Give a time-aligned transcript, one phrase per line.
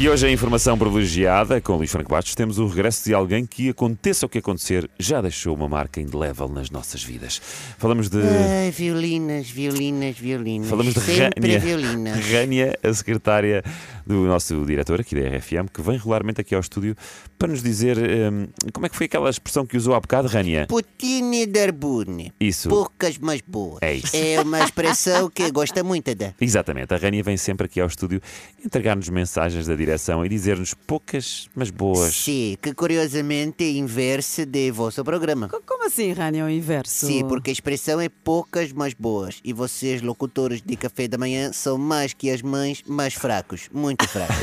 [0.00, 3.68] E hoje a informação privilegiada com Luís Franco Bastos temos o regresso de alguém que,
[3.68, 7.38] aconteça o que acontecer, já deixou uma marca indelével nas nossas vidas.
[7.76, 8.16] Falamos de.
[8.16, 10.70] Ai, violinas, violinas, violinas.
[10.70, 12.16] Falamos de Sempre violinas.
[12.30, 13.62] Rânia, a secretária
[14.10, 16.96] do nosso diretor aqui da RFM, que vem regularmente aqui ao estúdio
[17.38, 20.66] para nos dizer hum, como é que foi aquela expressão que usou há bocado, Rânia.
[20.68, 22.32] Putini Darbune.
[22.40, 22.68] Isso.
[22.68, 23.78] Poucas, mas boas.
[23.82, 24.14] É isso.
[24.16, 26.34] É uma expressão que gosta muito da.
[26.40, 28.20] Exatamente, a Rânia vem sempre aqui ao estúdio
[28.64, 32.14] entregar-nos mensagens da direção e dizer-nos poucas, mas boas.
[32.14, 35.48] Sim, que curiosamente é inverso de vosso programa.
[35.48, 37.06] Co- Como assim, Rani, é o inverso?
[37.06, 39.40] Sim, porque a expressão é poucas, mas boas.
[39.44, 43.68] E vocês, locutores de café da manhã, são mais que as mães, mais fracos.
[43.72, 44.36] Muito fracos.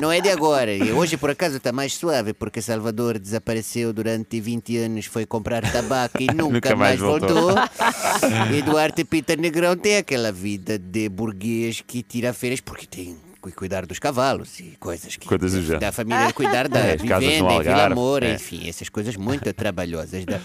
[0.00, 0.72] Não é de agora.
[0.72, 5.62] E hoje, por acaso, está mais suave, porque Salvador desapareceu durante 20 anos, foi comprar
[5.70, 7.52] tabaco e nunca, Nunca mais mais voltou.
[7.52, 7.54] voltou.
[8.56, 13.50] e Duarte Pita Negrão tem aquela vida de burguês que tira férias porque tem que
[13.52, 15.80] cuidar dos cavalos e coisas que Coisas género.
[15.80, 18.34] da família cuidar da É, vivenda, Vila Moura, é.
[18.34, 20.24] enfim, essas coisas muito trabalhosas.
[20.24, 20.40] da-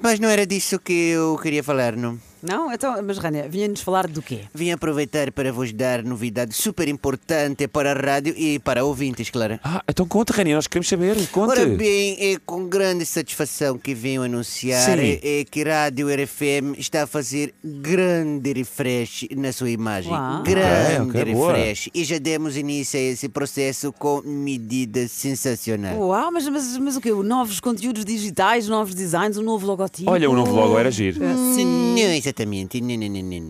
[0.00, 2.18] Mas não era disso que eu queria falar, não?
[2.44, 2.70] Não?
[2.70, 4.40] Então, mas Rani, vinha-nos falar do quê?
[4.52, 9.58] Vim aproveitar para vos dar novidade super importante para a rádio e para ouvintes, claro.
[9.64, 11.16] Ah, então conta, Rânia, nós queremos saber.
[11.28, 11.50] Conte.
[11.52, 15.18] Ora bem, é com grande satisfação que venho anunciar Sim.
[15.22, 20.12] é, é que a Rádio RFM está a fazer grande refresh na sua imagem.
[20.12, 20.42] Uau.
[20.42, 21.52] Grande Ok, ok, boa.
[21.54, 21.88] refresh.
[21.94, 25.96] E já demos início a esse processo com medidas sensacionais.
[25.96, 27.10] Uau, mas, mas, mas o quê?
[27.10, 30.10] Novos conteúdos digitais, novos designs, um novo logotipo?
[30.10, 31.20] Olha, o novo logo era giro.
[31.20, 31.94] Não, exatamente.
[31.94, 32.14] Não, não,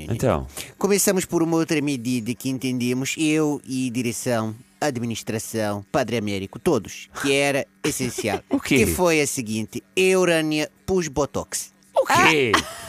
[0.06, 0.14] não.
[0.14, 0.46] Então,
[0.78, 7.32] Começamos por uma outra medida que entendemos, eu e direção, administração, Padre Américo, todos, que
[7.32, 8.40] era essencial.
[8.50, 8.78] O quê?
[8.78, 11.72] Que foi a seguinte: Eurânia pus Botox.
[11.96, 12.52] o quê?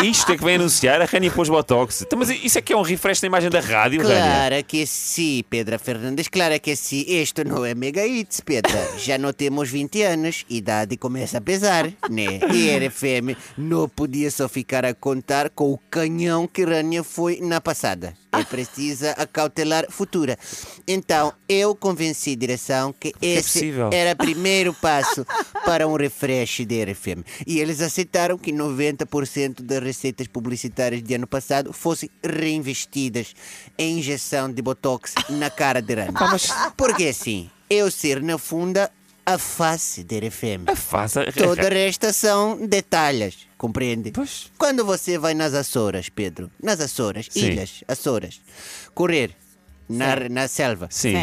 [0.00, 2.02] É isto é que vem anunciar a Rânia pôs Botox.
[2.02, 4.16] Então, mas isso é que é um refresh da imagem da rádio, Rânia?
[4.16, 7.04] Claro que sim, Pedra Fernandes, claro que sim.
[7.06, 8.88] Isto não é mega hits, Pedra.
[8.98, 12.40] Já não temos 20 anos, idade começa a pesar, né?
[12.52, 17.60] E RFM não podia só ficar a contar com o canhão que Rania foi na
[17.60, 18.14] passada.
[18.40, 20.38] É precisa acautelar futura.
[20.86, 23.90] Então, eu convenci a direção que esse possível.
[23.92, 25.26] era o primeiro passo
[25.64, 27.24] para um refresh da RFM.
[27.46, 33.34] E eles aceitaram que 90% das receitas publicitárias de ano passado fossem reinvestidas
[33.78, 36.14] em injeção de botox na cara de Rani.
[36.76, 38.90] Porque assim, eu ser na funda
[39.24, 40.74] a face da RFM.
[40.74, 41.24] Faça.
[41.32, 44.10] Toda a resta são detalhes, compreende?
[44.10, 44.50] Pois.
[44.56, 47.48] Quando você vai nas Açores, Pedro, nas Açores, Sim.
[47.48, 48.40] ilhas, Açores,
[48.94, 49.36] correr
[49.86, 51.16] na, na selva, Sim.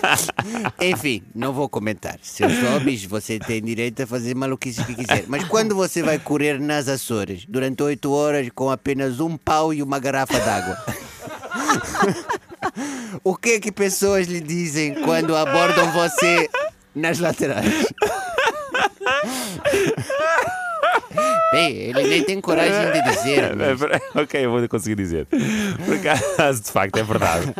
[0.80, 2.18] Enfim, não vou comentar.
[2.22, 5.24] Seus hobbies, você tem direito a fazer maluquice que quiser.
[5.26, 9.82] Mas quando você vai correr nas Açores durante oito horas com apenas um pau e
[9.82, 10.82] uma garrafa d'água.
[13.22, 16.48] o que é que pessoas lhe dizem quando abordam você
[16.94, 17.84] nas laterais?
[21.52, 23.56] Bem, ele nem tem coragem de dizer.
[23.56, 25.26] mas- ok, eu vou conseguir dizer.
[25.26, 27.52] Por acaso, de facto, é verdade.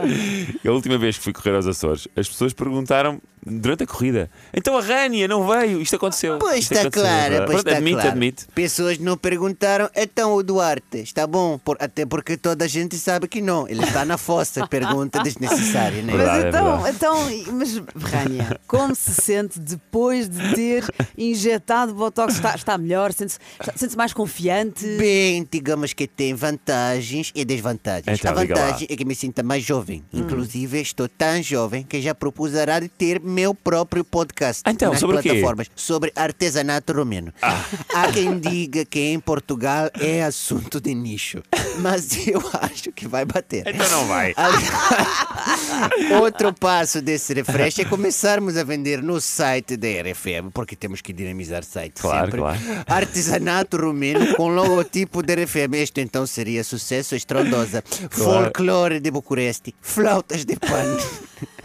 [0.67, 4.77] A última vez que fui correr aos Açores, as pessoas perguntaram durante a corrida: então
[4.77, 5.81] a Rânia não veio?
[5.81, 6.39] Isto aconteceu.
[6.39, 7.47] Pois Isto está aconteceu, claro, verdade.
[7.47, 8.09] pois Pronto, está admite, claro.
[8.11, 8.47] admite.
[8.55, 11.59] Pessoas não perguntaram, então o Duarte, está bom?
[11.59, 13.67] Por- até porque toda a gente sabe que não.
[13.67, 16.13] Ele está na fossa, pergunta desnecessária, né?
[16.17, 16.45] Verdade.
[16.45, 20.85] Mas é então, então, mas Rania, como se sente depois de ter
[21.19, 22.35] injetado Botox?
[22.35, 23.13] Está, está melhor?
[23.13, 23.39] Sente-se
[23.81, 24.85] sente-se mais confiante?
[24.99, 28.19] Bem, digamos que tem vantagens e desvantagens.
[28.19, 30.05] Então, a vantagem é que me sinta mais jovem.
[30.13, 34.91] Inclusive, estou tão jovem que já propus a rádio ter meu próprio podcast Ah, então,
[34.91, 35.29] nas sobre o quê?
[35.29, 35.33] Ah.
[35.33, 37.33] plataformas sobre artesanato romeno.
[37.43, 41.43] Há quem diga que em Portugal é assunto de nicho,
[41.79, 43.67] mas eu acho que vai bater.
[43.67, 44.35] Então não vai.
[46.21, 51.13] Outro passo desse refresh é começarmos a vender no site da RFM, porque temos que
[51.13, 52.41] dinamizar site Claro, sempre.
[52.41, 52.59] claro.
[52.87, 55.75] Artesanato romeno com logotipo da RFM.
[55.75, 57.83] Este então seria sucesso estrondosa.
[58.11, 60.99] Folclore de Bucureste, flautas de pano.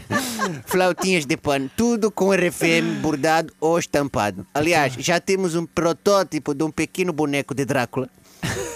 [0.66, 4.46] Flautinhas de pano, tudo com RFM bordado ou estampado.
[4.54, 8.08] Aliás, já temos um protótipo de um pequeno boneco de Drácula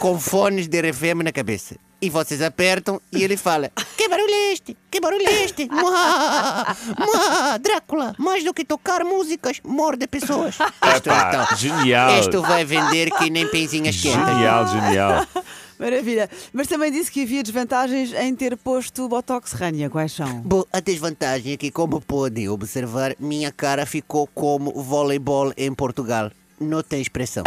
[0.01, 1.77] com fones de RFM na cabeça.
[2.03, 4.77] E vocês apertam e ele fala: Que barulho é este?
[4.91, 5.69] Que barulho é este?
[5.69, 10.55] Mua, mua, Drácula, mais do que tocar músicas, morde pessoas.
[10.95, 12.19] Isto, Epá, genial.
[12.19, 14.19] isto vai vender que nem penzinhas quentes.
[14.19, 15.27] Genial, genial.
[15.79, 16.29] Maravilha.
[16.53, 19.89] Mas também disse que havia desvantagens em ter posto Botox Rania.
[19.89, 20.41] Quais são?
[20.41, 26.31] Bom, a desvantagem é que, como podem observar, minha cara ficou como voleibol em Portugal.
[26.61, 27.45] Não tem expressão.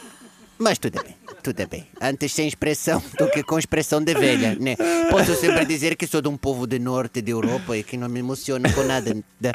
[0.58, 1.14] Mas tudo bem,
[1.52, 1.86] tudo bem.
[2.00, 4.74] Antes sem expressão do que com expressão de velha, né?
[5.10, 8.08] Posso sempre dizer que sou de um povo do norte da Europa e que não
[8.08, 9.14] me emociona com nada.
[9.40, 9.52] Da...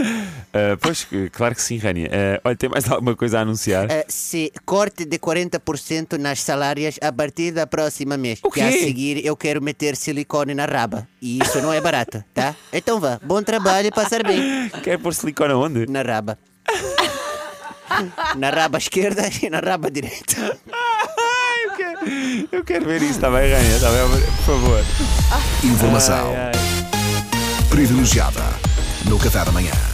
[0.54, 2.10] Ah, pois, eh, claro que sim, Rania.
[2.12, 3.92] Ah, olha, tem mais alguma coisa a anunciar?
[3.92, 8.40] Ah, se corte de 40% nas salárias a partir da próxima mês.
[8.44, 11.06] O Que a seguir eu quero meter silicone na raba.
[11.22, 12.56] E isso não é barato, tá?
[12.72, 14.70] Então vá, bom trabalho e passar bem.
[14.82, 15.88] Quer pôr silicone aonde?
[15.88, 16.38] Na raba.
[18.38, 20.58] Na raba esquerda e na raba direita.
[22.52, 23.76] Eu quero, ver isso, está bem, Rania?
[23.76, 24.08] Está bem,
[24.38, 24.86] por favor.
[25.64, 27.68] Informação Ai, ai.
[27.70, 28.44] privilegiada
[29.06, 29.91] no Café da Manhã.